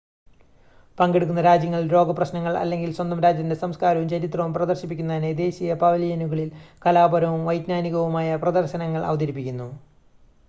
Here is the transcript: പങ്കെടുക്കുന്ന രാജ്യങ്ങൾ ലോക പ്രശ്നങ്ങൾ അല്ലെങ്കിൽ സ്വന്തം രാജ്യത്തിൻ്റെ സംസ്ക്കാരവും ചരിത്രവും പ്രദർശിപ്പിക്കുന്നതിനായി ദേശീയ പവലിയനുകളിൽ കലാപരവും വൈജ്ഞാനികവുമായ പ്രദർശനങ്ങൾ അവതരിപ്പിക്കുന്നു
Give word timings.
പങ്കെടുക്കുന്ന 0.97 1.41
രാജ്യങ്ങൾ 1.41 1.81
ലോക 1.91 2.11
പ്രശ്നങ്ങൾ 2.11 2.53
അല്ലെങ്കിൽ 2.57 2.91
സ്വന്തം 2.91 3.19
രാജ്യത്തിൻ്റെ 3.19 3.57
സംസ്ക്കാരവും 3.61 4.07
ചരിത്രവും 4.09 4.53
പ്രദർശിപ്പിക്കുന്നതിനായി 4.53 5.37
ദേശീയ 5.37 5.75
പവലിയനുകളിൽ 5.75 6.49
കലാപരവും 6.85 7.43
വൈജ്ഞാനികവുമായ 7.45 8.35
പ്രദർശനങ്ങൾ 8.37 9.03
അവതരിപ്പിക്കുന്നു 9.03 9.69